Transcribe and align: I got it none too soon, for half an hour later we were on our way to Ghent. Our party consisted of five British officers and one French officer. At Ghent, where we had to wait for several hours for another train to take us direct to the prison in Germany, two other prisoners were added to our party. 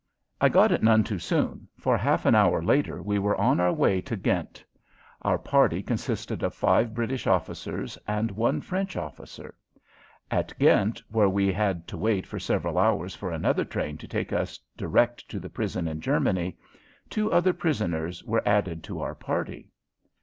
I 0.41 0.49
got 0.49 0.71
it 0.71 0.81
none 0.81 1.03
too 1.03 1.19
soon, 1.19 1.67
for 1.77 1.95
half 1.95 2.25
an 2.25 2.33
hour 2.33 2.63
later 2.63 3.03
we 3.03 3.19
were 3.19 3.35
on 3.39 3.59
our 3.59 3.71
way 3.71 4.01
to 4.01 4.15
Ghent. 4.17 4.63
Our 5.21 5.37
party 5.37 5.83
consisted 5.83 6.41
of 6.41 6.55
five 6.55 6.95
British 6.95 7.27
officers 7.27 7.99
and 8.07 8.31
one 8.31 8.61
French 8.61 8.97
officer. 8.97 9.53
At 10.31 10.57
Ghent, 10.57 11.03
where 11.09 11.29
we 11.29 11.51
had 11.53 11.87
to 11.87 11.97
wait 11.99 12.25
for 12.25 12.39
several 12.39 12.79
hours 12.79 13.13
for 13.13 13.29
another 13.31 13.63
train 13.63 13.95
to 13.99 14.07
take 14.07 14.33
us 14.33 14.59
direct 14.75 15.29
to 15.29 15.39
the 15.39 15.49
prison 15.51 15.87
in 15.87 16.01
Germany, 16.01 16.57
two 17.07 17.31
other 17.31 17.53
prisoners 17.53 18.23
were 18.23 18.41
added 18.43 18.83
to 18.85 19.01
our 19.01 19.13
party. 19.13 19.69